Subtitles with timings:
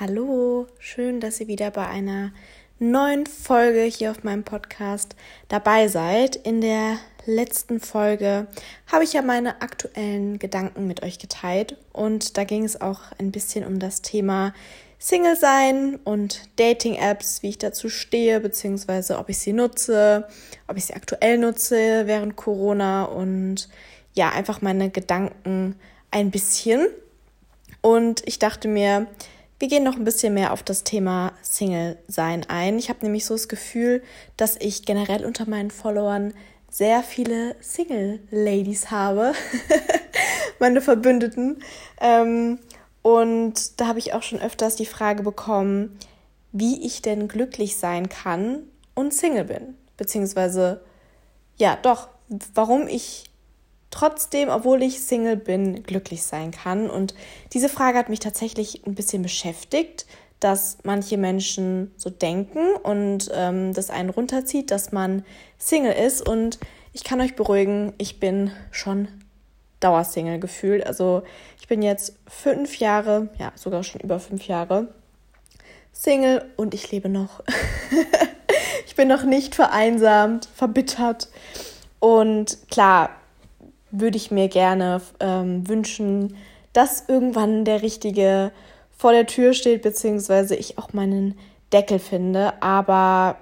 [0.00, 2.30] Hallo, schön, dass ihr wieder bei einer
[2.78, 5.16] neuen Folge hier auf meinem Podcast
[5.48, 6.36] dabei seid.
[6.36, 8.46] In der letzten Folge
[8.86, 13.32] habe ich ja meine aktuellen Gedanken mit euch geteilt und da ging es auch ein
[13.32, 14.54] bisschen um das Thema
[15.00, 20.28] Single sein und Dating-Apps, wie ich dazu stehe, beziehungsweise ob ich sie nutze,
[20.68, 23.68] ob ich sie aktuell nutze während Corona und
[24.14, 25.74] ja, einfach meine Gedanken
[26.12, 26.86] ein bisschen.
[27.80, 29.08] Und ich dachte mir,
[29.58, 32.78] wir gehen noch ein bisschen mehr auf das Thema Single-Sein ein.
[32.78, 34.02] Ich habe nämlich so das Gefühl,
[34.36, 36.32] dass ich generell unter meinen Followern
[36.70, 39.32] sehr viele Single-Ladies habe,
[40.60, 41.62] meine Verbündeten.
[42.00, 42.58] Ähm,
[43.02, 45.98] und da habe ich auch schon öfters die Frage bekommen,
[46.52, 48.62] wie ich denn glücklich sein kann
[48.94, 49.74] und Single bin.
[49.96, 50.82] Beziehungsweise,
[51.56, 52.08] ja, doch,
[52.54, 53.27] warum ich
[53.90, 56.90] trotzdem, obwohl ich Single bin, glücklich sein kann.
[56.90, 57.14] Und
[57.52, 60.06] diese Frage hat mich tatsächlich ein bisschen beschäftigt,
[60.40, 65.24] dass manche Menschen so denken und ähm, das einen runterzieht, dass man
[65.58, 66.26] Single ist.
[66.26, 66.58] Und
[66.92, 69.08] ich kann euch beruhigen, ich bin schon
[69.80, 70.86] Dauersingle gefühlt.
[70.86, 71.22] Also
[71.60, 74.88] ich bin jetzt fünf Jahre, ja sogar schon über fünf Jahre
[75.92, 77.42] Single und ich lebe noch.
[78.86, 81.28] ich bin noch nicht vereinsamt, verbittert.
[81.98, 83.10] Und klar,
[83.90, 86.36] würde ich mir gerne ähm, wünschen,
[86.72, 88.52] dass irgendwann der Richtige
[88.96, 91.38] vor der Tür steht, beziehungsweise ich auch meinen
[91.72, 92.60] Deckel finde.
[92.62, 93.36] Aber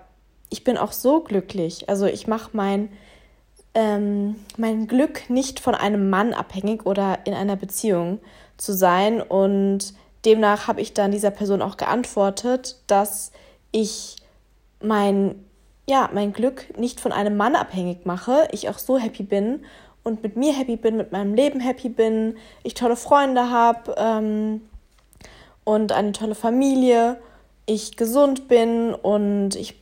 [0.51, 1.89] ich bin auch so glücklich.
[1.89, 2.91] Also ich mache mein,
[3.75, 8.21] ähm, mein Glück nicht von einem Mann abhängig oder in einer Beziehung
[8.57, 9.21] zu sein.
[9.21, 13.33] Und demnach habe ich dann dieser Person auch geantwortet, dass
[13.73, 14.17] ich
[14.81, 15.45] mein,
[15.89, 18.49] ja, mein Glück nicht von einem Mann abhängig mache.
[18.53, 19.65] Ich auch so happy bin
[20.07, 24.63] und mit mir happy bin, mit meinem Leben happy bin, ich tolle Freunde habe ähm,
[25.65, 27.19] und eine tolle Familie,
[27.67, 29.75] ich gesund bin und ich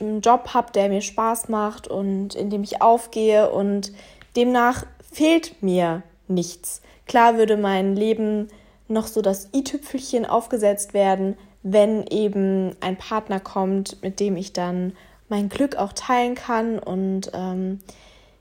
[0.00, 3.92] einen Job habe, der mir Spaß macht und in dem ich aufgehe und
[4.36, 6.80] demnach fehlt mir nichts.
[7.06, 8.48] Klar würde mein Leben
[8.88, 14.94] noch so das i-Tüpfelchen aufgesetzt werden, wenn eben ein Partner kommt, mit dem ich dann
[15.28, 17.80] mein Glück auch teilen kann und ähm,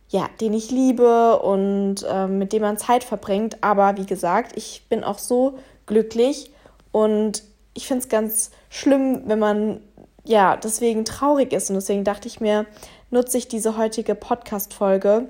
[0.09, 3.57] ja, den ich liebe und äh, mit dem man Zeit verbringt.
[3.61, 6.51] Aber wie gesagt, ich bin auch so glücklich
[6.91, 9.81] und ich finde es ganz schlimm, wenn man
[10.23, 11.69] ja deswegen traurig ist.
[11.69, 12.65] Und deswegen dachte ich mir,
[13.11, 15.27] nutze ich diese heutige Podcast-Folge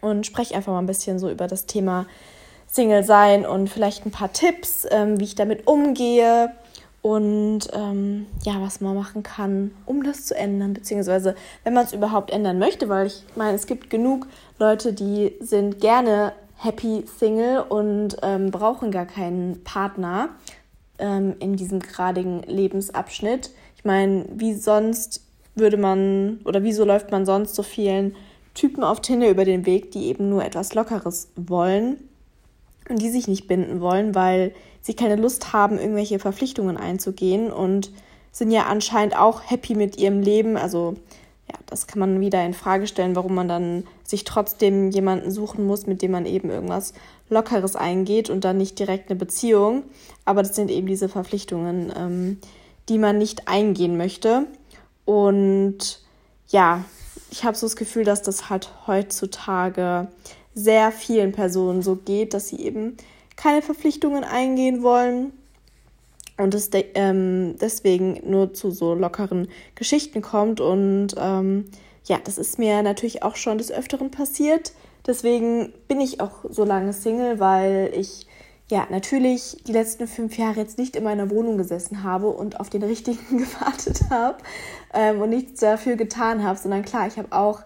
[0.00, 2.06] und spreche einfach mal ein bisschen so über das Thema
[2.66, 6.52] Single sein und vielleicht ein paar Tipps, ähm, wie ich damit umgehe
[7.02, 11.34] und ähm, ja, was man machen kann, um das zu ändern, beziehungsweise
[11.64, 14.26] wenn man es überhaupt ändern möchte, weil ich meine, es gibt genug
[14.58, 20.28] Leute, die sind gerne happy Single und ähm, brauchen gar keinen Partner
[20.98, 23.50] ähm, in diesem geradigen Lebensabschnitt.
[23.76, 25.24] Ich meine, wie sonst
[25.54, 28.14] würde man oder wieso läuft man sonst so vielen
[28.52, 31.96] Typen auf Tinder über den Weg, die eben nur etwas Lockeres wollen
[32.90, 37.90] und die sich nicht binden wollen, weil sie keine Lust haben, irgendwelche Verpflichtungen einzugehen und
[38.32, 40.56] sind ja anscheinend auch happy mit ihrem Leben.
[40.56, 40.94] Also
[41.48, 45.66] ja, das kann man wieder in Frage stellen, warum man dann sich trotzdem jemanden suchen
[45.66, 46.92] muss, mit dem man eben irgendwas
[47.28, 49.82] Lockeres eingeht und dann nicht direkt eine Beziehung.
[50.24, 52.38] Aber das sind eben diese Verpflichtungen, ähm,
[52.88, 54.46] die man nicht eingehen möchte.
[55.04, 56.00] Und
[56.48, 56.84] ja,
[57.30, 60.08] ich habe so das Gefühl, dass das halt heutzutage
[60.54, 62.96] sehr vielen Personen so geht, dass sie eben
[63.40, 65.32] keine Verpflichtungen eingehen wollen
[66.36, 70.60] und es de ähm, deswegen nur zu so lockeren Geschichten kommt.
[70.60, 71.66] Und ähm,
[72.04, 74.72] ja, das ist mir natürlich auch schon des Öfteren passiert.
[75.06, 78.26] Deswegen bin ich auch so lange Single, weil ich
[78.68, 82.68] ja natürlich die letzten fünf Jahre jetzt nicht in meiner Wohnung gesessen habe und auf
[82.68, 84.38] den richtigen gewartet habe
[84.92, 87.62] ähm, und nichts dafür getan habe, sondern klar, ich habe auch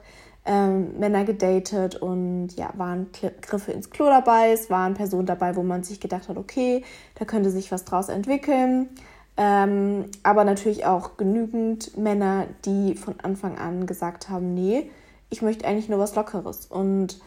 [0.46, 3.06] ähm, Männer gedatet und ja, waren
[3.40, 4.52] Griffe ins Klo dabei.
[4.52, 6.84] Es waren Personen dabei, wo man sich gedacht hat, okay,
[7.14, 8.88] da könnte sich was draus entwickeln.
[9.36, 14.90] Ähm, aber natürlich auch genügend Männer, die von Anfang an gesagt haben, nee,
[15.30, 16.66] ich möchte eigentlich nur was Lockeres.
[16.66, 17.18] Und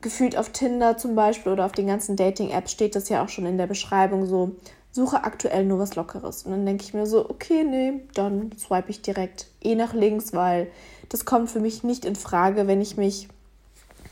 [0.00, 3.46] gefühlt auf Tinder zum Beispiel oder auf den ganzen Dating-Apps steht das ja auch schon
[3.46, 4.52] in der Beschreibung so,
[4.90, 6.44] suche aktuell nur was Lockeres.
[6.44, 10.32] Und dann denke ich mir so, okay, nee, dann swipe ich direkt eh nach links,
[10.32, 10.70] weil
[11.08, 13.28] das kommt für mich nicht in Frage, wenn ich mich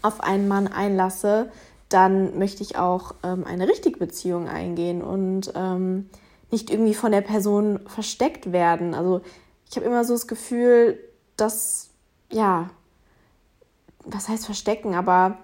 [0.02, 1.50] auf einen Mann einlasse,
[1.88, 6.08] dann möchte ich auch ähm, eine richtige Beziehung eingehen und ähm,
[6.50, 8.94] nicht irgendwie von der Person versteckt werden.
[8.94, 9.20] Also
[9.69, 10.99] ich habe immer so das Gefühl,
[11.37, 11.90] dass,
[12.31, 12.70] ja,
[14.05, 15.38] was heißt verstecken, aber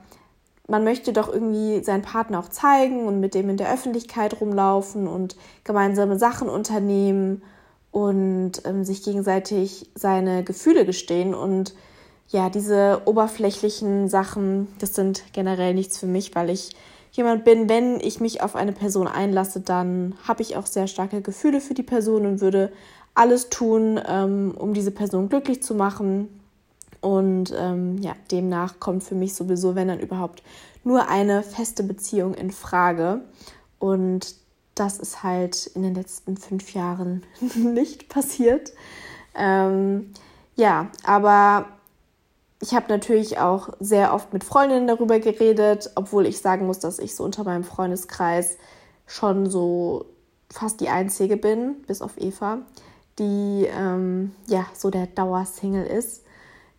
[0.72, 5.06] man möchte doch irgendwie seinen Partner auch zeigen und mit dem in der Öffentlichkeit rumlaufen
[5.06, 7.42] und gemeinsame Sachen unternehmen
[7.90, 11.34] und ähm, sich gegenseitig seine Gefühle gestehen.
[11.34, 11.74] Und
[12.28, 16.70] ja, diese oberflächlichen Sachen, das sind generell nichts für mich, weil ich
[17.10, 21.20] jemand bin, wenn ich mich auf eine Person einlasse, dann habe ich auch sehr starke
[21.20, 22.72] Gefühle für die Person und würde
[23.14, 26.30] alles tun, ähm, um diese Person glücklich zu machen.
[27.02, 30.42] Und ähm, ja, demnach kommt für mich sowieso, wenn dann überhaupt,
[30.84, 33.20] nur eine feste Beziehung in Frage.
[33.78, 34.34] Und
[34.74, 37.22] das ist halt in den letzten fünf Jahren
[37.54, 38.72] nicht passiert.
[39.34, 40.12] Ähm,
[40.56, 41.66] ja, aber
[42.60, 47.00] ich habe natürlich auch sehr oft mit Freundinnen darüber geredet, obwohl ich sagen muss, dass
[47.00, 48.56] ich so unter meinem Freundeskreis
[49.06, 50.06] schon so
[50.48, 52.58] fast die Einzige bin, bis auf Eva,
[53.18, 56.22] die ähm, ja so der Dauersingle ist.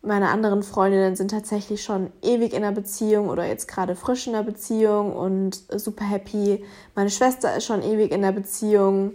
[0.05, 4.35] Meine anderen Freundinnen sind tatsächlich schon ewig in einer Beziehung oder jetzt gerade frisch in
[4.35, 6.65] einer Beziehung und super happy.
[6.93, 9.13] Meine Schwester ist schon ewig in einer Beziehung.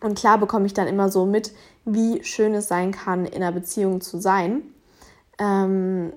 [0.00, 1.52] Und klar bekomme ich dann immer so mit,
[1.84, 4.62] wie schön es sein kann, in einer Beziehung zu sein.
[5.40, 6.12] Ähm,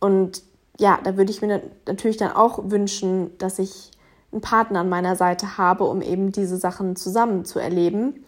[0.00, 0.42] und
[0.78, 3.90] ja, da würde ich mir natürlich dann auch wünschen, dass ich
[4.32, 8.24] einen Partner an meiner Seite habe, um eben diese Sachen zusammen zu erleben.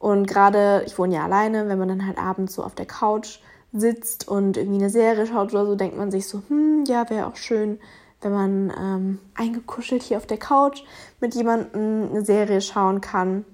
[0.00, 3.38] Und gerade, ich wohne ja alleine, wenn man dann halt abends so auf der Couch
[3.72, 7.26] sitzt und irgendwie eine Serie schaut oder so, denkt man sich so, hm, ja, wäre
[7.26, 7.78] auch schön,
[8.20, 10.82] wenn man ähm, eingekuschelt hier auf der Couch
[11.20, 13.44] mit jemandem eine Serie schauen kann.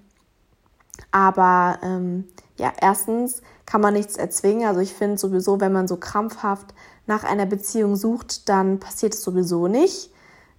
[1.10, 2.24] Aber ähm,
[2.56, 4.66] ja, erstens kann man nichts erzwingen.
[4.66, 6.74] Also ich finde sowieso, wenn man so krampfhaft
[7.06, 10.10] nach einer Beziehung sucht, dann passiert es sowieso nicht.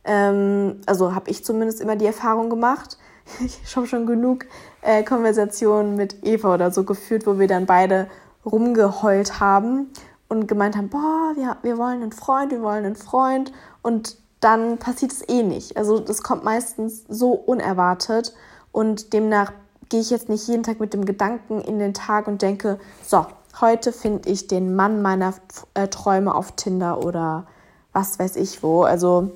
[0.04, 2.98] Ähm, also habe ich zumindest immer die Erfahrung gemacht.
[3.44, 4.46] Ich habe schon genug
[4.84, 8.08] äh, Konversationen mit Eva oder so geführt, wo wir dann beide
[8.46, 9.92] rumgeheult haben
[10.28, 13.52] und gemeint haben, boah, wir, wir wollen einen Freund, wir wollen einen Freund
[13.82, 15.78] und dann passiert es eh nicht.
[15.78, 18.34] Also das kommt meistens so unerwartet
[18.72, 19.52] und demnach
[19.90, 23.26] gehe ich jetzt nicht jeden Tag mit dem Gedanken in den Tag und denke, so,
[23.62, 25.34] heute finde ich den Mann meiner
[25.74, 27.46] äh, Träume auf Tinder oder
[27.94, 28.84] was weiß ich wo.
[28.84, 29.32] Also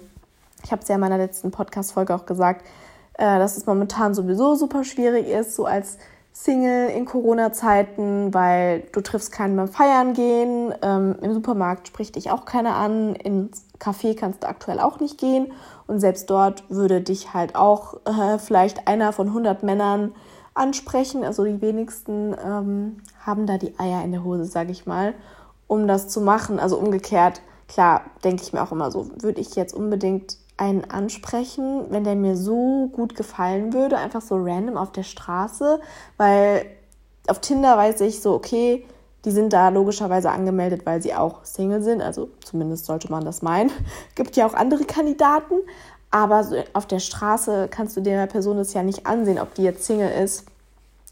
[0.64, 2.66] ich habe es ja in meiner letzten Podcast-Folge auch gesagt,
[3.14, 5.98] äh, dass es momentan sowieso super schwierig ist, so als
[6.42, 10.74] Single in Corona-Zeiten, weil du triffst keinen beim Feiern gehen.
[10.82, 13.16] Ähm, Im Supermarkt spricht dich auch keiner an.
[13.16, 15.52] Ins Café kannst du aktuell auch nicht gehen.
[15.86, 20.16] Und selbst dort würde dich halt auch äh, vielleicht einer von 100 Männern
[20.54, 21.26] ansprechen.
[21.26, 25.16] Also die wenigsten ähm, haben da die Eier in der Hose, sage ich mal,
[25.68, 26.58] um das zu machen.
[26.58, 31.86] Also umgekehrt, klar, denke ich mir auch immer so, würde ich jetzt unbedingt einen ansprechen,
[31.90, 35.80] wenn der mir so gut gefallen würde, einfach so random auf der Straße,
[36.18, 36.66] weil
[37.28, 38.86] auf Tinder weiß ich so, okay,
[39.24, 43.42] die sind da logischerweise angemeldet, weil sie auch Single sind, also zumindest sollte man das
[43.42, 43.72] meinen.
[44.16, 45.56] Gibt ja auch andere Kandidaten,
[46.12, 49.64] aber so auf der Straße kannst du der Person das ja nicht ansehen, ob die
[49.64, 50.46] jetzt Single ist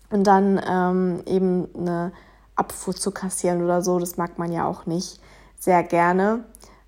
[0.10, 2.12] und dann ähm, eben eine
[2.56, 5.22] Abfuhr zu kassieren oder so, das mag man ja auch nicht
[5.58, 6.44] sehr gerne.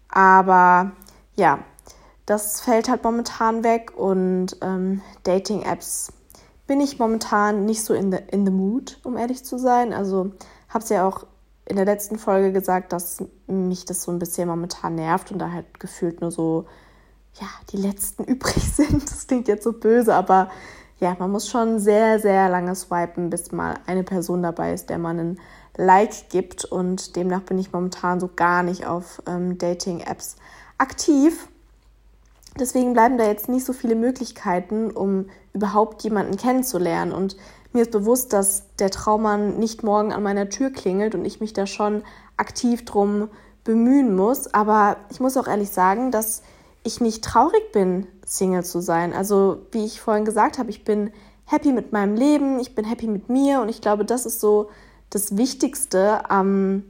[0.09, 0.91] Aber
[1.35, 1.59] ja,
[2.29, 6.13] das fällt halt momentan weg und ähm, Dating-Apps
[6.67, 9.91] bin ich momentan nicht so in the, in the mood, um ehrlich zu sein.
[9.93, 10.31] Also
[10.69, 11.25] habe es ja auch
[11.65, 15.51] in der letzten Folge gesagt, dass mich das so ein bisschen momentan nervt und da
[15.51, 16.65] halt gefühlt nur so,
[17.41, 19.09] ja, die letzten übrig sind.
[19.09, 20.51] Das klingt jetzt so böse, aber
[20.99, 24.99] ja, man muss schon sehr, sehr lange swipen, bis mal eine Person dabei ist, der
[24.99, 25.39] man einen
[25.77, 30.35] Like gibt und demnach bin ich momentan so gar nicht auf ähm, Dating-Apps
[30.77, 31.47] aktiv.
[32.59, 37.11] Deswegen bleiben da jetzt nicht so viele Möglichkeiten, um überhaupt jemanden kennenzulernen.
[37.11, 37.37] Und
[37.73, 41.54] mir ist bewusst, dass der Traummann nicht morgen an meiner Tür klingelt und ich mich
[41.54, 42.04] da schon
[42.37, 43.30] aktiv drum
[43.63, 44.54] bemühen muss.
[44.54, 46.42] Aber ich muss auch ehrlich sagen, dass
[46.83, 49.13] ich nicht traurig bin, Single zu sein.
[49.13, 51.11] Also, wie ich vorhin gesagt habe, ich bin
[51.45, 54.69] happy mit meinem Leben, ich bin happy mit mir und ich glaube, das ist so
[55.09, 56.83] das Wichtigste am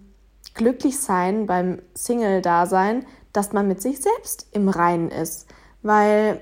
[0.53, 5.47] Glücklichsein beim Single-Dasein, dass man mit sich selbst im Reinen ist.
[5.81, 6.41] Weil,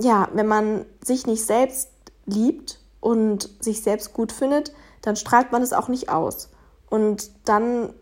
[0.00, 1.90] ja, wenn man sich nicht selbst
[2.24, 4.72] liebt und sich selbst gut findet,
[5.02, 6.50] dann strahlt man es auch nicht aus.
[6.88, 7.92] Und dann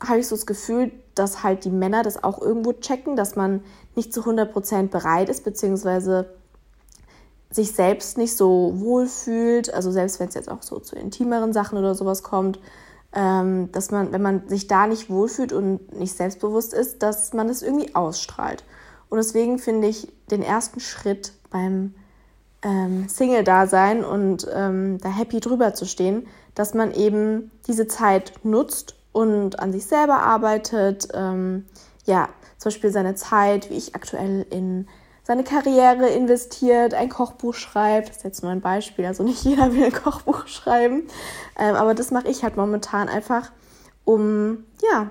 [0.00, 3.62] habe ich so das Gefühl, dass halt die Männer das auch irgendwo checken, dass man
[3.94, 6.30] nicht zu 100% bereit ist, beziehungsweise
[7.50, 11.52] sich selbst nicht so wohl fühlt, also selbst wenn es jetzt auch so zu intimeren
[11.52, 12.58] Sachen oder sowas kommt,
[13.14, 17.48] ähm, dass man, wenn man sich da nicht wohlfühlt und nicht selbstbewusst ist, dass man
[17.48, 18.64] das irgendwie ausstrahlt.
[19.12, 21.92] Und deswegen finde ich den ersten Schritt beim
[22.62, 28.96] ähm, Single-Dasein und ähm, da happy drüber zu stehen, dass man eben diese Zeit nutzt
[29.12, 31.66] und an sich selber arbeitet, ähm,
[32.06, 34.88] ja, zum Beispiel seine Zeit, wie ich aktuell in
[35.24, 38.08] seine Karriere investiert, ein Kochbuch schreibt.
[38.08, 41.06] Das ist jetzt nur ein Beispiel, also nicht jeder will ein Kochbuch schreiben.
[41.58, 43.52] Ähm, aber das mache ich halt momentan einfach,
[44.06, 45.10] um ja,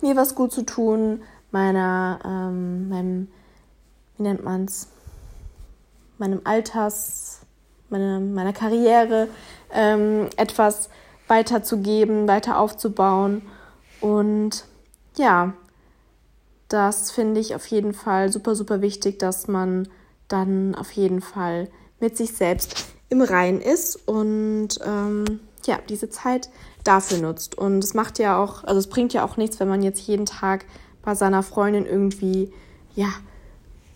[0.00, 3.28] mir was gut zu tun, meiner, ähm, meinem,
[4.16, 4.88] wie nennt man es,
[6.18, 7.40] meinem Alters,
[7.90, 9.28] meine, meiner Karriere
[9.72, 10.90] ähm, etwas
[11.28, 13.42] weiterzugeben, weiter aufzubauen.
[14.00, 14.64] Und
[15.16, 15.54] ja,
[16.68, 19.88] das finde ich auf jeden Fall super, super wichtig, dass man
[20.28, 21.68] dann auf jeden Fall
[22.00, 26.50] mit sich selbst im Rein ist und ähm, ja, diese Zeit
[26.84, 27.56] dafür nutzt.
[27.56, 30.26] Und es macht ja auch, also es bringt ja auch nichts, wenn man jetzt jeden
[30.26, 30.66] Tag
[31.02, 32.52] bei seiner Freundin irgendwie,
[32.94, 33.08] ja,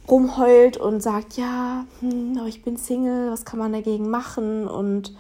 [0.09, 4.67] rumheult und sagt, ja, hm, aber ich bin Single, was kann man dagegen machen?
[4.67, 5.15] Und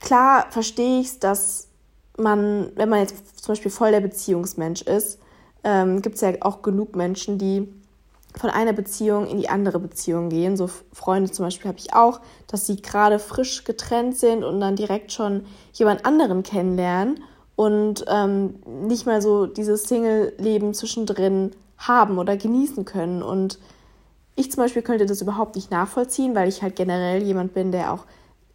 [0.00, 1.68] klar verstehe ich es, dass
[2.16, 5.18] man, wenn man jetzt zum Beispiel voll der Beziehungsmensch ist,
[5.64, 7.68] ähm, gibt es ja auch genug Menschen, die
[8.38, 10.56] von einer Beziehung in die andere Beziehung gehen.
[10.56, 14.76] So Freunde zum Beispiel habe ich auch, dass sie gerade frisch getrennt sind und dann
[14.76, 17.22] direkt schon jemand anderen kennenlernen
[17.56, 23.22] und ähm, nicht mal so dieses Single-Leben zwischendrin haben oder genießen können.
[23.22, 23.58] Und
[24.36, 27.92] ich zum Beispiel könnte das überhaupt nicht nachvollziehen, weil ich halt generell jemand bin, der
[27.92, 28.04] auch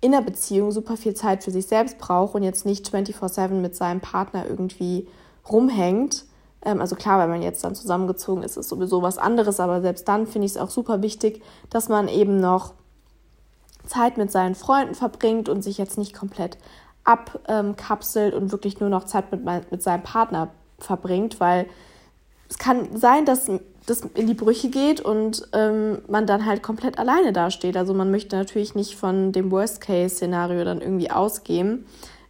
[0.02, 3.76] in der Beziehung super viel Zeit für sich selbst braucht und jetzt nicht 24-7 mit
[3.76, 5.08] seinem Partner irgendwie
[5.50, 6.26] rumhängt.
[6.64, 10.08] Ähm, also klar, wenn man jetzt dann zusammengezogen ist, ist sowieso was anderes, aber selbst
[10.08, 11.42] dann finde ich es auch super wichtig,
[11.72, 12.74] dass man eben noch
[13.86, 16.58] Zeit mit seinen Freunden verbringt und sich jetzt nicht komplett
[17.04, 21.68] abkapselt und wirklich nur noch Zeit mit, mit seinem Partner verbringt, weil
[22.50, 23.50] es kann sein, dass
[23.86, 27.78] das in die Brüche geht und ähm, man dann halt komplett alleine dasteht.
[27.78, 31.86] Also man möchte natürlich nicht von dem Worst-Case-Szenario dann irgendwie ausgehen,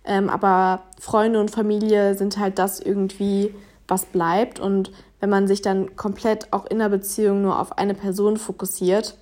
[0.06, 3.54] ähm, aber Freunde und Familie sind halt das irgendwie,
[3.88, 4.60] was bleibt.
[4.60, 9.18] Und wenn man sich dann komplett auch in der Beziehung nur auf eine Person fokussiert,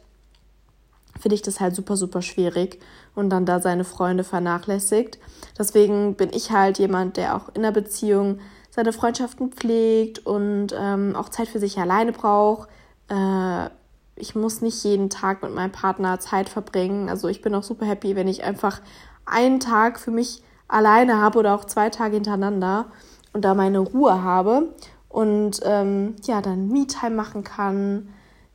[1.19, 2.79] finde ich das halt super, super schwierig
[3.15, 5.19] und dann da seine Freunde vernachlässigt.
[5.57, 8.39] Deswegen bin ich halt jemand, der auch in der Beziehung
[8.69, 12.69] seine Freundschaften pflegt und ähm, auch Zeit für sich alleine braucht.
[13.09, 13.69] Äh,
[14.15, 17.09] ich muss nicht jeden Tag mit meinem Partner Zeit verbringen.
[17.09, 18.81] Also ich bin auch super happy, wenn ich einfach
[19.25, 22.85] einen Tag für mich alleine habe oder auch zwei Tage hintereinander
[23.33, 24.73] und da meine Ruhe habe
[25.07, 28.09] und ähm, ja, dann Me-Time machen kann,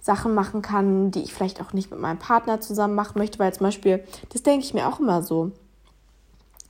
[0.04, 3.54] Sachen machen kann, die ich vielleicht auch nicht mit meinem Partner zusammen machen möchte, weil
[3.54, 5.52] zum Beispiel, das denke ich mir auch immer so,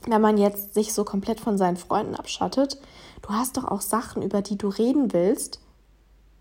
[0.06, 2.78] wenn man jetzt sich so komplett von seinen Freunden abschattet,
[3.22, 5.58] du hast doch auch Sachen, über die du reden willst,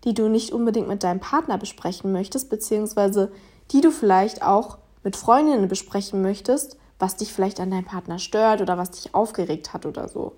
[0.04, 3.32] die du nicht unbedingt mit deinem Partner besprechen möchtest, beziehungsweise
[3.72, 8.60] die du vielleicht auch mit Freundinnen besprechen möchtest, was dich vielleicht an deinem Partner stört
[8.60, 10.34] oder was dich aufgeregt hat oder so.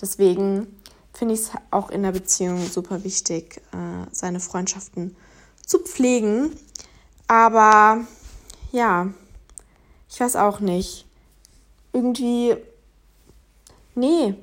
[0.00, 0.66] Deswegen
[1.12, 5.14] finde ich es auch in der Beziehung super wichtig, äh, seine Freundschaften
[5.66, 6.56] zu pflegen.
[7.28, 8.06] Aber
[8.72, 9.08] ja,
[10.08, 11.04] ich weiß auch nicht.
[11.92, 12.56] Irgendwie,
[13.94, 14.34] nee.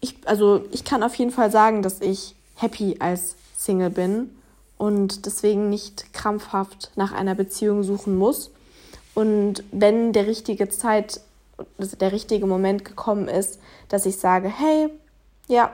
[0.00, 4.30] Ich, also ich kann auf jeden Fall sagen, dass ich happy als Single bin
[4.76, 8.50] und deswegen nicht krampfhaft nach einer Beziehung suchen muss.
[9.14, 11.20] Und wenn der richtige Zeit,
[11.78, 14.88] der richtige Moment gekommen ist, dass ich sage, hey,
[15.46, 15.72] ja,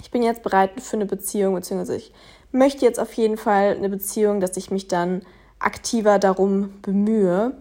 [0.00, 2.12] ich bin jetzt bereit für eine Beziehung, beziehungsweise ich
[2.52, 5.22] möchte jetzt auf jeden Fall eine Beziehung, dass ich mich dann
[5.58, 7.56] aktiver darum bemühe,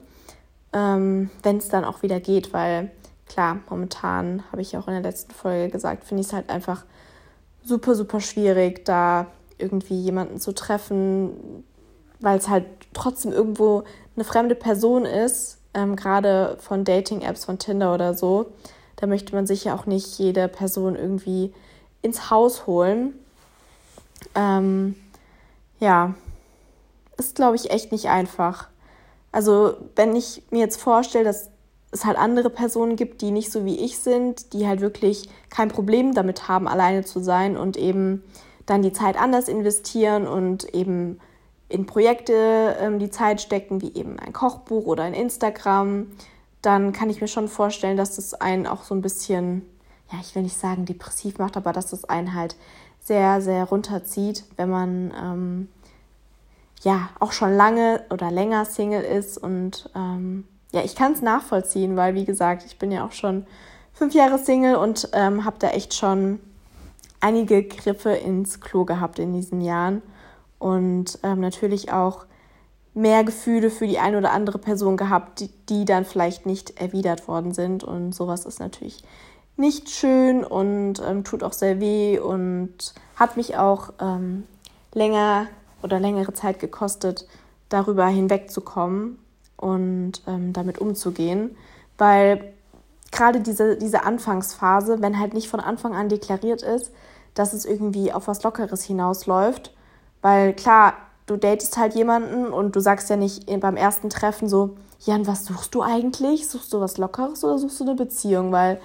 [0.74, 2.92] ähm, wenn es dann auch wieder geht, weil
[3.28, 6.86] klar, momentan habe ich auch in der letzten Folge gesagt, finde ich es halt einfach
[7.64, 9.28] super, super schwierig, da
[9.58, 11.64] irgendwie jemanden zu treffen,
[12.20, 13.84] weil es halt trotzdem irgendwo
[14.16, 18.52] eine fremde Person ist, ähm, gerade von Dating-Apps, von Tinder oder so.
[18.96, 21.54] Da möchte man sich ja auch nicht jede Person irgendwie
[22.02, 23.14] ins Haus holen.
[24.36, 24.96] Ähm,
[25.80, 26.16] ja,
[27.18, 28.68] ist, glaube ich, echt nicht einfach.
[29.32, 31.50] Also, wenn ich mir jetzt vorstelle, dass
[31.92, 35.70] es halt andere Personen gibt, die nicht so wie ich sind, die halt wirklich kein
[35.70, 38.24] Problem damit haben, alleine zu sein und eben
[38.66, 41.20] dann die Zeit anders investieren und eben
[41.70, 46.08] in Projekte ähm, die Zeit stecken, wie eben ein Kochbuch oder ein Instagram,
[46.62, 49.66] dann kann ich mir schon vorstellen, dass das einen auch so ein bisschen,
[50.12, 52.56] ja, ich will nicht sagen depressiv macht, aber dass das einen halt
[53.08, 55.68] sehr, sehr runterzieht, wenn man ähm,
[56.84, 59.38] ja auch schon lange oder länger Single ist.
[59.38, 63.46] Und ähm, ja, ich kann es nachvollziehen, weil wie gesagt, ich bin ja auch schon
[63.94, 66.40] fünf Jahre Single und ähm, habe da echt schon
[67.22, 70.02] einige Griffe ins Klo gehabt in diesen Jahren
[70.60, 72.26] und ähm, natürlich auch
[72.94, 77.30] mehr Gefühle für die eine oder andere Person gehabt, die, die dann vielleicht nicht erwidert
[77.30, 77.86] worden sind.
[77.86, 79.04] Und sowas ist natürlich
[79.58, 84.44] nicht schön und ähm, tut auch sehr weh und hat mich auch ähm,
[84.94, 85.48] länger
[85.82, 87.28] oder längere Zeit gekostet,
[87.70, 89.20] darüber hinwegzukommen
[89.58, 91.56] und ähm, damit umzugehen,
[91.98, 92.54] weil
[93.12, 96.92] gerade diese, diese Anfangsphase, wenn halt nicht von Anfang an deklariert ist,
[97.34, 99.74] dass es irgendwie auf was Lockeres hinausläuft,
[100.22, 100.94] weil klar,
[101.26, 105.46] du datest halt jemanden und du sagst ja nicht beim ersten Treffen so, Jan, was
[105.46, 106.48] suchst du eigentlich?
[106.48, 108.52] Suchst du was Lockeres oder suchst du eine Beziehung?
[108.52, 108.80] Weil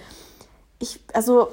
[0.82, 1.48] ich, also,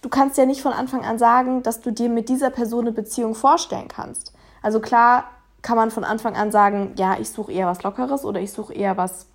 [0.00, 2.92] du kannst ja nicht von Anfang an sagen, dass du dir mit dieser Person eine
[2.92, 4.32] Beziehung vorstellen kannst.
[4.62, 5.24] Also klar
[5.62, 8.72] kann man von Anfang an sagen, ja, ich suche eher was Lockeres oder ich suche
[8.72, 9.26] eher was,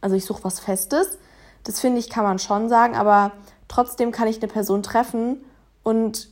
[0.00, 1.18] also ich suche was Festes.
[1.64, 3.32] Das finde ich, kann man schon sagen, aber
[3.68, 5.44] trotzdem kann ich eine Person treffen
[5.82, 6.28] und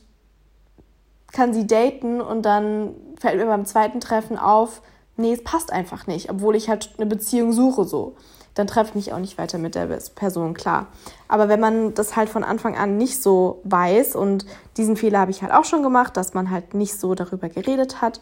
[1.31, 4.81] kann sie daten und dann fällt mir beim zweiten Treffen auf,
[5.17, 8.15] nee, es passt einfach nicht, obwohl ich halt eine Beziehung suche so.
[8.59, 10.87] Dann treffe ich mich auch nicht weiter mit der Person, klar.
[11.29, 15.31] Aber wenn man das halt von Anfang an nicht so weiß und diesen Fehler habe
[15.31, 18.19] ich halt auch schon gemacht, dass man halt nicht so darüber geredet hat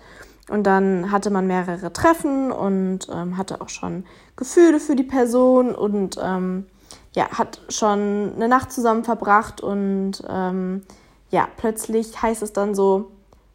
[0.48, 5.74] und dann hatte man mehrere Treffen und ähm, hatte auch schon Gefühle für die Person
[5.74, 6.67] und ähm,
[7.15, 10.84] ja, hat schon eine Nacht zusammen verbracht und ähm,
[11.32, 13.10] ja, plötzlich heißt es dann so,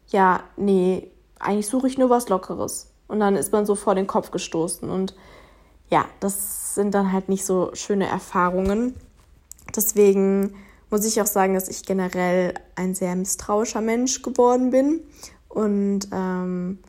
[0.07, 1.09] ja, nee,
[1.39, 2.91] eigentlich suche ich nur was Lockeres.
[3.07, 4.89] Und dann ist man so vor den Kopf gestoßen.
[4.89, 5.15] Und
[5.93, 8.95] ja, das sind dann halt nicht so schöne Erfahrungen.
[9.75, 10.55] Deswegen
[10.89, 15.01] muss ich auch sagen, dass ich generell ein sehr misstrauischer Mensch geworden bin
[15.49, 16.79] und ähm,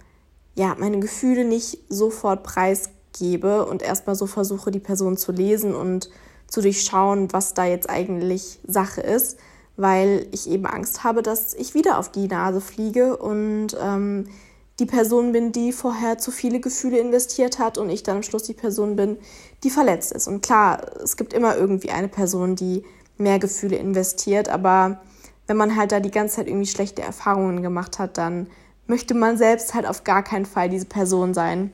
[0.55, 6.09] ja, meine Gefühle nicht sofort preisgebe und erstmal so versuche, die Person zu lesen und
[6.47, 9.37] zu durchschauen, was da jetzt eigentlich Sache ist,
[9.77, 14.29] weil ich eben Angst habe, dass ich wieder auf die Nase fliege und ähm,
[14.79, 18.43] die Person bin, die vorher zu viele Gefühle investiert hat und ich dann am Schluss
[18.43, 19.19] die Person bin,
[19.63, 20.27] die verletzt ist.
[20.27, 22.85] Und klar, es gibt immer irgendwie eine Person, die
[23.17, 25.01] mehr Gefühle investiert, aber
[25.47, 28.49] wenn man halt da die ganze Zeit irgendwie schlechte Erfahrungen gemacht hat, dann
[28.87, 31.73] möchte man selbst halt auf gar keinen Fall diese Person sein,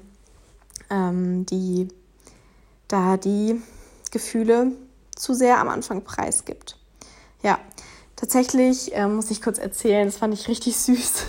[0.91, 1.89] ähm, die
[2.89, 3.61] da die
[4.11, 4.73] Gefühle
[5.17, 6.77] zu sehr am Anfang preisgibt.
[7.43, 7.59] Ja,
[8.17, 11.25] tatsächlich äh, muss ich kurz erzählen, das fand ich richtig süß.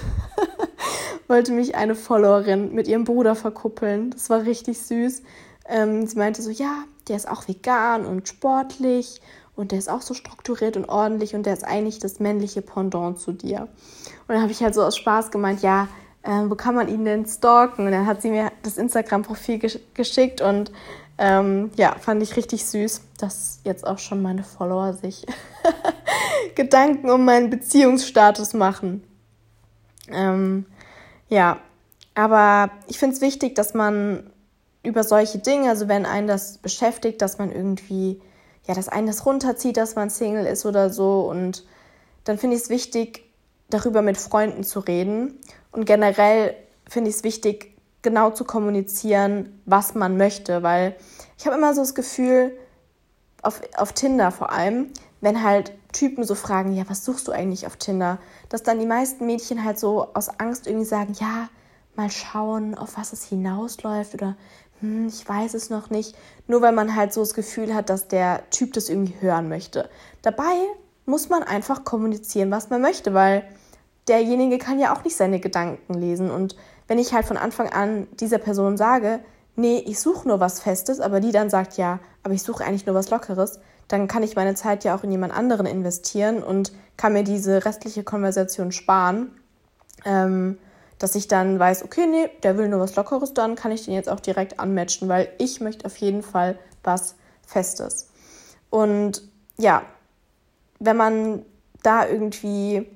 [1.32, 4.12] Wollte mich eine Followerin mit ihrem Bruder verkuppeln.
[4.12, 5.24] Das war richtig süß.
[5.65, 9.22] Ähm, sie meinte so, ja, der ist auch vegan und sportlich
[9.56, 13.17] und der ist auch so strukturiert und ordentlich und der ist eigentlich das männliche Pendant
[13.17, 13.62] zu dir.
[14.28, 15.88] Und dann habe ich halt so aus Spaß gemeint, ja,
[16.24, 17.86] äh, wo kann man ihn denn stalken?
[17.86, 20.74] Und dann hat sie mir das Instagram-Profil gesch geschickt und
[21.17, 25.26] ähm, ja, fand ich richtig süß, dass jetzt auch schon meine Follower sich
[26.56, 29.04] Gedanken um meinen Beziehungsstatus machen.
[30.10, 30.65] Ähm,
[31.32, 31.60] ja,
[32.13, 34.30] aber ich finde es wichtig, dass man
[34.84, 38.22] über solche Dinge, also wenn einen das beschäftigt, dass man irgendwie,
[38.67, 41.22] ja, dass einen das runterzieht, dass man Single ist oder so.
[41.22, 41.63] Und
[42.26, 43.24] dann finde ich es wichtig,
[43.70, 45.39] darüber mit Freunden zu reden.
[45.72, 46.54] Und generell
[46.89, 50.98] finde ich es wichtig, genau zu kommunizieren, was man möchte, weil
[51.38, 52.58] ich habe immer so das Gefühl,
[53.41, 54.88] auf, auf Tinder vor allem,
[55.22, 58.19] wenn halt Typen so fragen, ja, was suchst du eigentlich auf Tinder?
[58.49, 61.49] Dass dann die meisten Mädchen halt so aus Angst irgendwie sagen, ja,
[61.95, 64.36] mal schauen, auf was es hinausläuft oder
[64.80, 66.15] hm, ich weiß es noch nicht.
[66.47, 69.89] Nur weil man halt so das Gefühl hat, dass der Typ das irgendwie hören möchte.
[70.21, 70.54] Dabei
[71.06, 73.43] muss man einfach kommunizieren, was man möchte, weil
[74.08, 76.32] derjenige kann ja auch nicht seine Gedanken lesen.
[76.32, 76.56] Und
[76.88, 79.19] wenn ich halt von Anfang an dieser Person sage,
[79.56, 82.86] nee, ich suche nur was Festes, aber die dann sagt, ja, aber ich suche eigentlich
[82.86, 83.60] nur was Lockeres,
[83.91, 87.65] dann kann ich meine Zeit ja auch in jemand anderen investieren und kann mir diese
[87.65, 89.32] restliche Konversation sparen.
[90.06, 90.58] Ähm,
[90.97, 93.95] dass ich dann weiß, okay, nee, der will nur was Lockeres, dann kann ich den
[93.95, 98.12] jetzt auch direkt anmatchen, weil ich möchte auf jeden Fall was Festes.
[98.69, 99.23] Und
[99.58, 99.82] ja,
[100.80, 101.43] wenn man
[101.82, 102.88] da irgendwie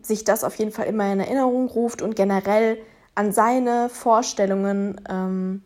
[0.00, 2.78] sich das auf jeden Fall immer in Erinnerung ruft und generell
[3.16, 5.62] an seine Vorstellungen ähm,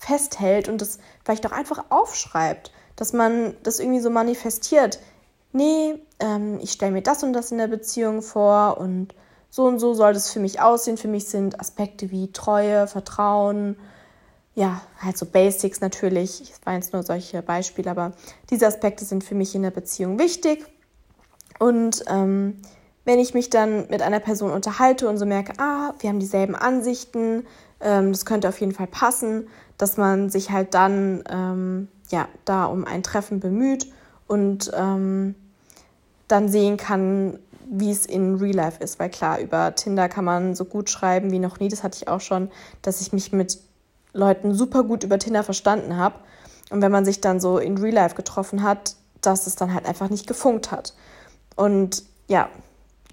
[0.00, 4.98] festhält und das vielleicht auch einfach aufschreibt, dass man das irgendwie so manifestiert.
[5.52, 9.14] Nee, ähm, ich stelle mir das und das in der Beziehung vor und
[9.50, 10.96] so und so soll das für mich aussehen.
[10.96, 13.76] Für mich sind Aspekte wie Treue, Vertrauen,
[14.56, 16.42] ja, halt so Basics natürlich.
[16.42, 18.12] Ich war jetzt nur solche Beispiele, aber
[18.50, 20.66] diese Aspekte sind für mich in der Beziehung wichtig.
[21.60, 22.60] Und ähm,
[23.04, 26.56] wenn ich mich dann mit einer Person unterhalte und so merke, ah, wir haben dieselben
[26.56, 27.46] Ansichten,
[27.80, 32.66] ähm, das könnte auf jeden Fall passen, dass man sich halt dann ähm, ja, da
[32.66, 33.86] um ein Treffen bemüht
[34.26, 35.34] und ähm,
[36.28, 37.38] dann sehen kann,
[37.70, 38.98] wie es in Real Life ist.
[38.98, 41.68] Weil klar, über Tinder kann man so gut schreiben wie noch nie.
[41.68, 42.50] Das hatte ich auch schon,
[42.82, 43.58] dass ich mich mit
[44.12, 46.16] Leuten super gut über Tinder verstanden habe.
[46.70, 49.86] Und wenn man sich dann so in Real Life getroffen hat, dass es dann halt
[49.86, 50.94] einfach nicht gefunkt hat.
[51.56, 52.48] Und ja,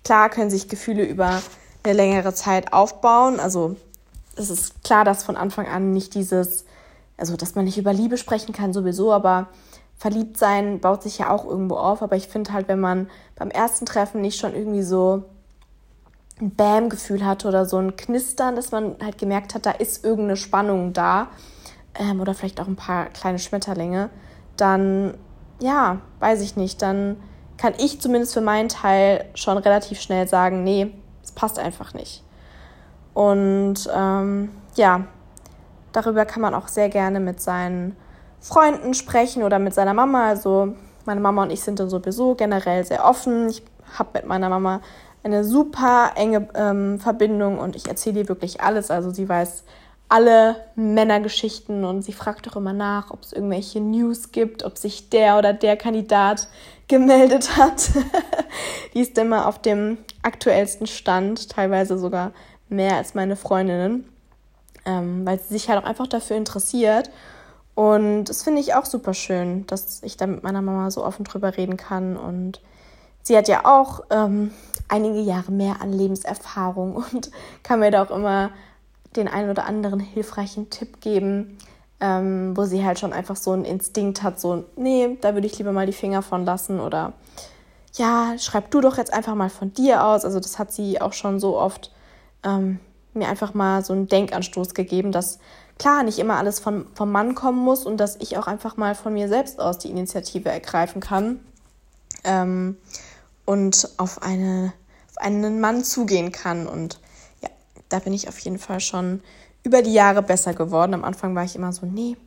[0.03, 1.41] klar können sich Gefühle über
[1.83, 3.39] eine längere Zeit aufbauen.
[3.39, 3.75] Also
[4.35, 6.65] es ist klar, dass von Anfang an nicht dieses,
[7.17, 9.47] also dass man nicht über Liebe sprechen kann sowieso, aber
[9.95, 12.01] verliebt sein baut sich ja auch irgendwo auf.
[12.01, 15.23] Aber ich finde halt, wenn man beim ersten Treffen nicht schon irgendwie so
[16.41, 20.35] ein Bam-Gefühl hatte oder so ein Knistern, dass man halt gemerkt hat, da ist irgendeine
[20.35, 21.27] Spannung da
[21.97, 24.09] ähm, oder vielleicht auch ein paar kleine Schmetterlinge,
[24.57, 25.17] dann
[25.61, 27.17] ja, weiß ich nicht, dann
[27.57, 30.91] kann ich zumindest für meinen Teil schon relativ schnell sagen, nee,
[31.23, 32.23] es passt einfach nicht.
[33.13, 35.07] Und ähm, ja,
[35.95, 37.95] darüber kann man auch sehr gerne mit seinen
[38.39, 40.27] Freunden sprechen oder mit seiner Mama.
[40.27, 43.49] Also meine Mama und ich sind da sowieso generell sehr offen.
[43.49, 43.63] Ich
[43.97, 44.81] habe mit meiner Mama
[45.23, 48.91] eine super enge ähm, Verbindung und ich erzähle ihr wirklich alles.
[48.91, 49.63] Also sie weiß
[50.07, 55.09] alle Männergeschichten und sie fragt auch immer nach, ob es irgendwelche News gibt, ob sich
[55.09, 56.47] der oder der Kandidat
[56.87, 57.89] gemeldet hat.
[58.93, 62.31] die ist immer auf dem aktuellsten Stand, teilweise sogar
[62.69, 64.07] mehr als meine Freundinnen,
[64.85, 67.09] ähm, weil sie sich halt auch einfach dafür interessiert.
[67.75, 71.25] Und das finde ich auch super schön, dass ich da mit meiner Mama so offen
[71.25, 72.15] drüber reden kann.
[72.15, 72.61] Und
[73.21, 74.51] sie hat ja auch ähm,
[74.87, 77.31] einige Jahre mehr an Lebenserfahrung und
[77.63, 78.51] kann mir da auch immer
[79.15, 81.57] den einen oder anderen hilfreichen Tipp geben,
[81.99, 85.57] ähm, wo sie halt schon einfach so einen Instinkt hat, so, nee, da würde ich
[85.57, 87.13] lieber mal die Finger von lassen oder
[87.93, 90.25] ja, schreib du doch jetzt einfach mal von dir aus.
[90.25, 91.91] Also das hat sie auch schon so oft
[92.43, 92.79] ähm,
[93.15, 95.39] mir einfach mal so einen Denkanstoß gegeben, dass
[95.77, 98.95] klar nicht immer alles von, vom Mann kommen muss und dass ich auch einfach mal
[98.95, 101.39] von mir selbst aus die Initiative ergreifen kann
[102.23, 102.77] ähm,
[103.45, 104.73] und auf, eine,
[105.11, 106.67] auf einen Mann zugehen kann.
[106.67, 106.99] Und
[107.89, 109.21] da bin ich auf jeden Fall schon
[109.63, 110.93] über die Jahre besser geworden.
[110.93, 112.17] Am Anfang war ich immer so, nee,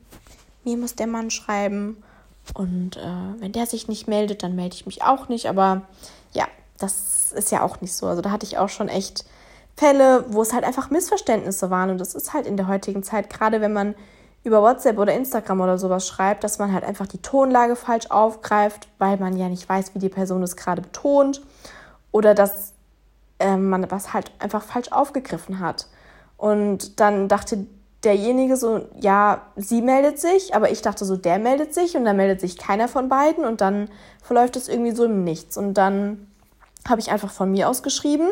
[0.64, 2.02] mir muss der Mann schreiben.
[2.54, 5.46] Und äh, wenn der sich nicht meldet, dann melde ich mich auch nicht.
[5.46, 5.82] Aber
[6.32, 6.46] ja,
[6.78, 8.06] das ist ja auch nicht so.
[8.06, 9.24] Also da hatte ich auch schon echt
[9.78, 11.90] Fälle, wo es halt einfach Missverständnisse waren.
[11.90, 13.94] Und das ist halt in der heutigen Zeit, gerade wenn man
[14.42, 18.88] über WhatsApp oder Instagram oder sowas schreibt, dass man halt einfach die Tonlage falsch aufgreift,
[18.98, 21.42] weil man ja nicht weiß, wie die Person es gerade betont.
[22.10, 22.72] Oder dass
[23.38, 25.86] ähm, man was halt einfach falsch aufgegriffen hat.
[26.36, 27.66] Und dann dachte
[28.02, 32.16] derjenige so, ja, sie meldet sich, aber ich dachte so, der meldet sich und dann
[32.16, 33.88] meldet sich keiner von beiden und dann
[34.22, 35.56] verläuft es irgendwie so im Nichts.
[35.56, 36.26] Und dann
[36.88, 38.28] habe ich einfach von mir aus geschrieben,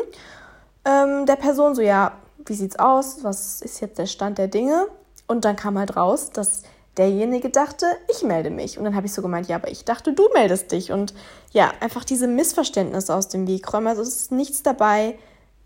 [0.87, 2.13] ähm, der Person so, ja,
[2.45, 3.23] wie sieht's aus?
[3.23, 4.87] Was ist jetzt der Stand der Dinge?
[5.27, 6.63] Und dann kam halt raus, dass
[6.97, 8.77] derjenige dachte, ich melde mich.
[8.77, 10.91] Und dann habe ich so gemeint, ja, aber ich dachte, du meldest dich.
[10.91, 11.13] Und
[11.51, 13.87] ja, einfach diese Missverständnisse aus dem Weg räumen.
[13.87, 15.17] Also es ist nichts dabei,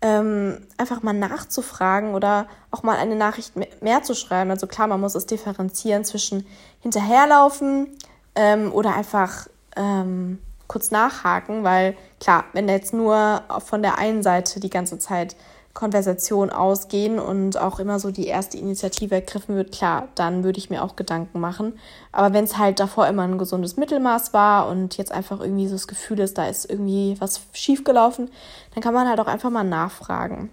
[0.02, 4.50] ähm, einfach mal nachzufragen oder auch mal eine Nachricht mehr zu schreiben.
[4.50, 6.44] Also klar, man muss es differenzieren zwischen
[6.80, 7.88] hinterherlaufen
[8.34, 14.22] ähm, oder einfach ähm, kurz nachhaken, weil klar, wenn da jetzt nur von der einen
[14.22, 15.34] Seite die ganze Zeit
[15.74, 20.70] Konversation ausgehen und auch immer so die erste Initiative ergriffen wird, klar, dann würde ich
[20.70, 21.78] mir auch Gedanken machen.
[22.12, 25.74] Aber wenn es halt davor immer ein gesundes Mittelmaß war und jetzt einfach irgendwie so
[25.74, 28.30] das Gefühl ist, da ist irgendwie was schiefgelaufen,
[28.74, 30.50] dann kann man halt auch einfach mal nachfragen.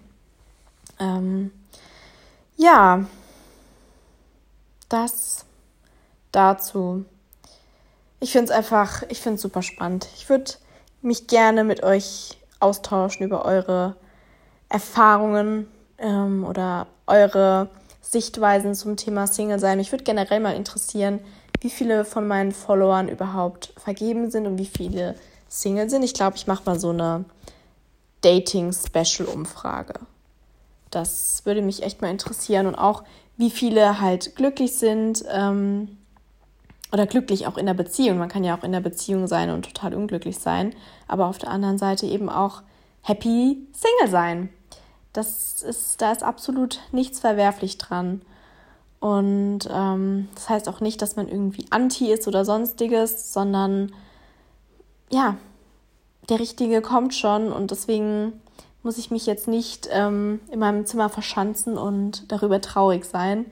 [0.98, 1.52] Ähm,
[2.56, 3.04] ja,
[4.88, 5.44] das
[6.32, 7.04] dazu.
[8.18, 10.08] Ich finde es einfach, ich finde es super spannend.
[10.16, 10.50] Ich würde
[11.02, 13.96] mich gerne mit euch austauschen über eure
[14.68, 15.66] Erfahrungen
[15.98, 17.68] ähm, oder eure
[18.00, 19.78] Sichtweisen zum Thema Single sein.
[19.78, 21.20] Mich würde generell mal interessieren,
[21.60, 25.14] wie viele von meinen Followern überhaupt vergeben sind und wie viele
[25.48, 26.02] Single sind.
[26.02, 27.24] Ich glaube, ich mache mal so eine
[28.22, 29.94] Dating-Special-Umfrage.
[30.90, 33.04] Das würde mich echt mal interessieren und auch,
[33.36, 35.96] wie viele halt glücklich sind ähm,
[36.92, 38.18] oder glücklich auch in der Beziehung.
[38.18, 40.74] Man kann ja auch in der Beziehung sein und total unglücklich sein,
[41.08, 42.62] aber auf der anderen Seite eben auch
[43.02, 44.48] happy Single sein.
[45.12, 48.22] Das ist, da ist absolut nichts verwerflich dran.
[49.00, 53.92] Und ähm, das heißt auch nicht, dass man irgendwie anti ist oder sonstiges, sondern
[55.10, 55.36] ja,
[56.28, 58.40] der Richtige kommt schon und deswegen
[58.82, 63.46] muss ich mich jetzt nicht ähm, in meinem Zimmer verschanzen und darüber traurig sein.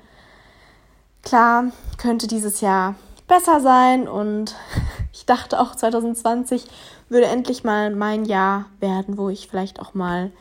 [1.22, 2.94] Klar, könnte dieses Jahr
[3.28, 4.56] besser sein und
[5.12, 6.66] ich dachte auch 2020
[7.08, 10.32] würde endlich mal mein Jahr werden, wo ich vielleicht auch mal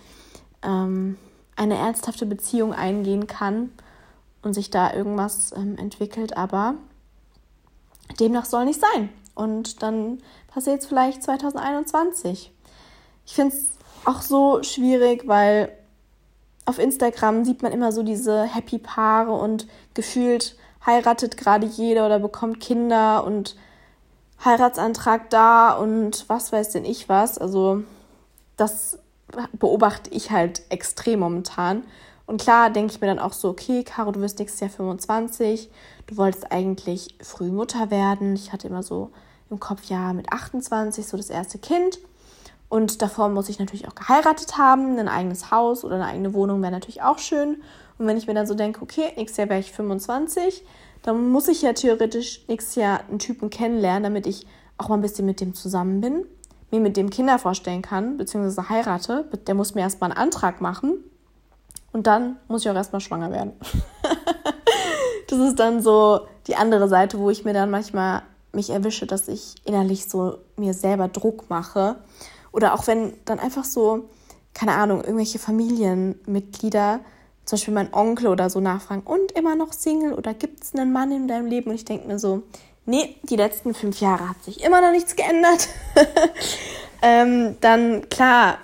[0.63, 1.17] ähm,
[1.56, 3.71] eine ernsthafte Beziehung eingehen kann
[4.41, 6.76] und sich da irgendwas ähm, entwickelt, aber
[8.19, 9.10] demnach soll nicht sein.
[9.36, 12.52] Und dann passiert es vielleicht 2021.
[13.26, 13.65] Ich finde es
[14.06, 15.71] auch so schwierig, weil
[16.65, 22.20] auf Instagram sieht man immer so diese happy Paare und gefühlt heiratet gerade jeder oder
[22.20, 23.56] bekommt Kinder und
[24.44, 27.38] Heiratsantrag da und was weiß denn ich was.
[27.38, 27.84] Also
[28.56, 29.00] das
[29.54, 31.84] beobachte ich halt extrem momentan.
[32.26, 35.70] Und klar denke ich mir dann auch so, okay, Caro, du wirst nächstes Jahr 25,
[36.08, 38.36] du wolltest eigentlich früh Mutter werden.
[38.36, 39.12] Ich hatte immer so
[39.50, 42.00] im Kopf, ja, mit 28 so das erste Kind.
[42.70, 45.00] Und davor muss ich natürlich auch geheiratet haben.
[45.00, 47.62] Ein eigenes Haus oder eine eigene Wohnung wäre natürlich auch schön.
[47.98, 50.64] Und wenn ich mir dann so denke, okay, nächstes Jahr wäre ich 25,
[51.04, 54.46] dann muss ich ja theoretisch nächstes Jahr einen Typen kennenlernen, damit ich
[54.78, 56.26] auch mal ein bisschen mit dem zusammen bin,
[56.72, 59.26] mir mit dem Kinder vorstellen kann, beziehungsweise heirate.
[59.48, 61.04] Der muss mir erstmal einen Antrag machen.
[61.94, 63.54] Und dann muss ich auch erstmal schwanger werden.
[65.30, 69.28] das ist dann so die andere Seite, wo ich mir dann manchmal mich erwische, dass
[69.28, 71.98] ich innerlich so mir selber Druck mache
[72.52, 74.10] oder auch wenn dann einfach so,
[74.54, 77.00] keine Ahnung, irgendwelche Familienmitglieder,
[77.48, 80.92] zum Beispiel mein Onkel oder so nachfragen, und immer noch Single oder gibt es einen
[80.92, 81.70] Mann in deinem Leben?
[81.70, 82.44] Und ich denke mir so,
[82.86, 85.70] nee, die letzten fünf Jahre hat sich immer noch nichts geändert.
[87.02, 88.58] ähm, dann klar,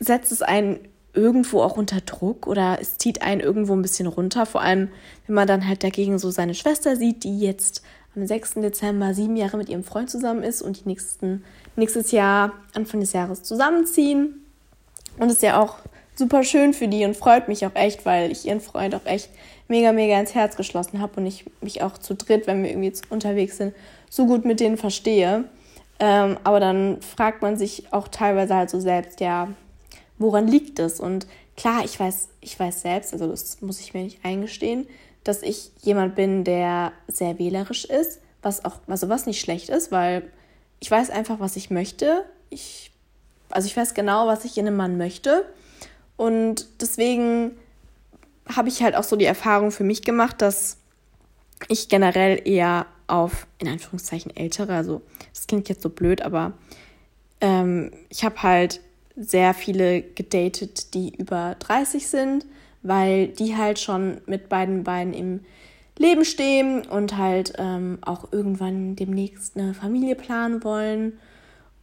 [0.00, 0.80] setzt es einen
[1.12, 4.46] irgendwo auch unter Druck oder es zieht einen irgendwo ein bisschen runter.
[4.46, 4.88] Vor allem,
[5.26, 7.82] wenn man dann halt dagegen so seine Schwester sieht, die jetzt
[8.14, 8.54] am 6.
[8.54, 11.44] Dezember sieben Jahre mit ihrem Freund zusammen ist und die nächsten,
[11.76, 14.42] nächstes Jahr, Anfang des Jahres zusammenziehen.
[15.18, 15.78] Und es ja auch
[16.16, 19.30] super schön für die und freut mich auch echt, weil ich ihren Freund auch echt
[19.68, 22.92] mega, mega ins Herz geschlossen habe und ich mich auch zu dritt, wenn wir irgendwie
[23.10, 23.74] unterwegs sind,
[24.08, 25.44] so gut mit denen verstehe.
[25.98, 29.48] Ähm, aber dann fragt man sich auch teilweise halt so selbst, ja,
[30.18, 31.00] woran liegt es?
[31.00, 31.26] Und
[31.56, 34.86] klar, ich weiß, ich weiß selbst, also das muss ich mir nicht eingestehen,
[35.24, 39.90] dass ich jemand bin, der sehr wählerisch ist, was auch, also was nicht schlecht ist,
[39.90, 40.30] weil
[40.80, 42.24] ich weiß einfach, was ich möchte.
[42.50, 42.92] Ich,
[43.50, 45.46] also ich weiß genau, was ich in einem Mann möchte.
[46.16, 47.52] Und deswegen
[48.48, 50.78] habe ich halt auch so die Erfahrung für mich gemacht, dass
[51.68, 55.02] ich generell eher auf, in Anführungszeichen, ältere, also
[55.32, 56.52] das klingt jetzt so blöd, aber
[57.40, 58.80] ähm, ich habe halt
[59.16, 62.46] sehr viele gedatet, die über 30 sind
[62.86, 65.40] weil die halt schon mit beiden Beinen im
[65.98, 71.18] Leben stehen und halt ähm, auch irgendwann demnächst eine Familie planen wollen.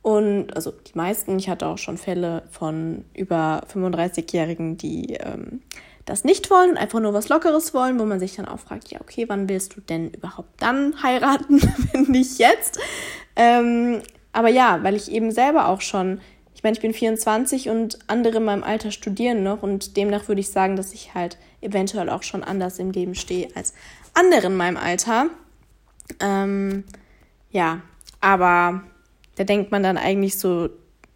[0.03, 5.61] Und also die meisten, ich hatte auch schon Fälle von über 35-Jährigen, die ähm,
[6.05, 8.91] das nicht wollen und einfach nur was Lockeres wollen, wo man sich dann auch fragt,
[8.91, 11.61] ja, okay, wann willst du denn überhaupt dann heiraten,
[11.93, 12.79] wenn nicht jetzt?
[13.35, 14.01] Ähm,
[14.33, 16.19] aber ja, weil ich eben selber auch schon
[16.63, 20.39] ich meine, ich bin 24 und andere in meinem Alter studieren noch und demnach würde
[20.39, 23.73] ich sagen, dass ich halt eventuell auch schon anders im Leben stehe als
[24.13, 25.25] andere in meinem Alter.
[26.21, 26.85] Ähm,
[27.51, 27.81] ja,
[28.21, 28.81] aber
[29.36, 30.69] da denkt man dann eigentlich so,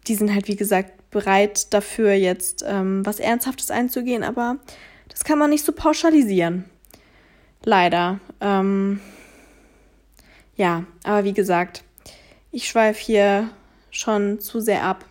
[0.06, 4.58] die sind halt wie gesagt bereit dafür, jetzt ähm, was Ernsthaftes einzugehen, aber
[5.08, 6.64] das kann man nicht so pauschalisieren.
[7.64, 8.20] Leider.
[8.40, 9.00] Ähm,
[10.56, 11.82] ja, aber wie gesagt,
[12.50, 13.50] ich schweife hier
[13.90, 15.04] schon zu sehr ab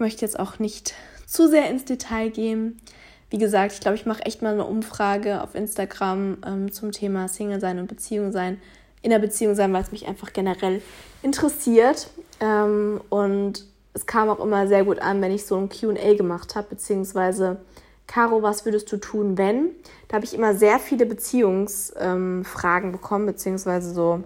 [0.00, 0.94] möchte jetzt auch nicht
[1.26, 2.80] zu sehr ins Detail gehen.
[3.28, 7.28] Wie gesagt, ich glaube, ich mache echt mal eine Umfrage auf Instagram ähm, zum Thema
[7.28, 8.60] Single sein und Beziehung sein.
[9.02, 10.82] In der Beziehung sein, weil es mich einfach generell
[11.22, 12.10] interessiert.
[12.40, 16.54] Ähm, und es kam auch immer sehr gut an, wenn ich so ein QA gemacht
[16.54, 17.60] habe, beziehungsweise
[18.06, 19.70] Caro, was würdest du tun, wenn?
[20.08, 24.24] Da habe ich immer sehr viele Beziehungsfragen ähm, bekommen, beziehungsweise so,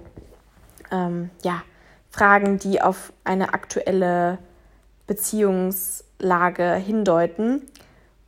[0.91, 1.63] ähm, ja,
[2.11, 4.39] Fragen, die auf eine aktuelle
[5.07, 7.63] Beziehungslage hindeuten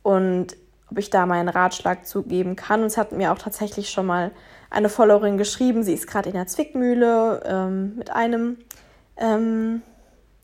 [0.03, 0.55] und
[0.91, 2.81] ob ich da meinen Ratschlag zugeben kann.
[2.81, 4.31] Und es hat mir auch tatsächlich schon mal
[4.69, 8.57] eine Followerin geschrieben, sie ist gerade in der Zwickmühle ähm, mit einem
[9.17, 9.81] ähm,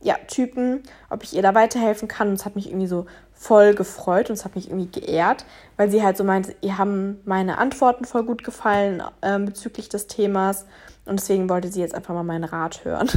[0.00, 2.28] ja, Typen, ob ich ihr da weiterhelfen kann.
[2.28, 5.44] Und es hat mich irgendwie so voll gefreut und es hat mich irgendwie geehrt,
[5.76, 10.06] weil sie halt so meinte, ihr haben meine Antworten voll gut gefallen ähm, bezüglich des
[10.06, 10.66] Themas
[11.04, 13.08] und deswegen wollte sie jetzt einfach mal meinen Rat hören.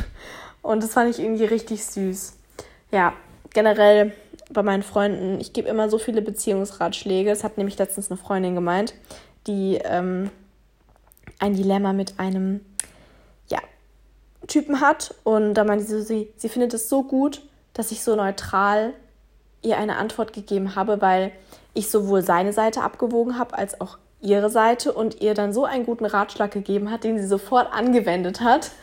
[0.61, 2.37] Und das fand ich irgendwie richtig süß
[2.91, 3.13] ja,
[3.53, 4.13] generell
[4.49, 7.29] bei meinen Freunden, ich gebe immer so viele Beziehungsratschläge.
[7.31, 8.93] Es hat nämlich letztens eine Freundin gemeint,
[9.45, 10.29] die ähm,
[11.39, 12.61] ein Dilemma mit einem
[13.47, 13.59] ja,
[14.47, 15.15] Typen hat.
[15.23, 17.41] Und da meinte sie, sie, sie findet es so gut,
[17.73, 18.93] dass ich so neutral
[19.61, 21.31] ihr eine Antwort gegeben habe, weil
[21.73, 25.85] ich sowohl seine Seite abgewogen habe, als auch ihre Seite und ihr dann so einen
[25.85, 28.71] guten Ratschlag gegeben hat, den sie sofort angewendet hat.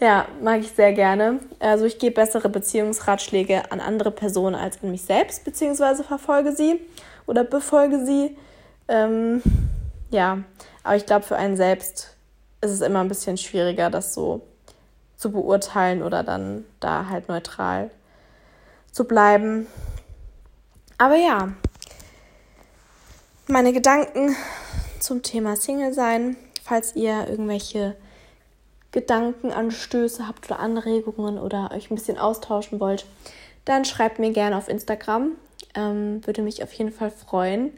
[0.00, 1.40] Ja, mag ich sehr gerne.
[1.58, 6.80] Also ich gebe bessere Beziehungsratschläge an andere Personen als an mich selbst, beziehungsweise verfolge sie
[7.26, 8.34] oder befolge sie.
[8.88, 9.42] Ähm,
[10.10, 10.38] ja,
[10.82, 12.16] aber ich glaube, für einen selbst
[12.60, 14.42] ist es immer ein bisschen schwieriger, das so
[15.16, 17.90] zu beurteilen oder dann da halt neutral
[18.90, 19.66] zu bleiben.
[20.98, 21.52] Aber ja,
[23.46, 24.36] meine Gedanken
[24.98, 27.96] zum Thema Single sein, falls ihr irgendwelche
[28.92, 33.06] Gedankenanstöße habt oder Anregungen oder euch ein bisschen austauschen wollt,
[33.64, 35.32] dann schreibt mir gerne auf Instagram.
[35.74, 37.72] Ähm, würde mich auf jeden Fall freuen,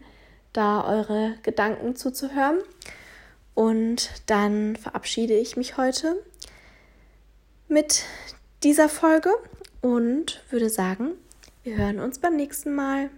[0.52, 2.58] da eure Gedanken zuzuhören.
[3.54, 6.22] Und dann verabschiede ich mich heute
[7.68, 8.04] mit
[8.62, 9.30] dieser Folge
[9.80, 11.12] und würde sagen,
[11.62, 13.10] wir hören uns beim nächsten Mal.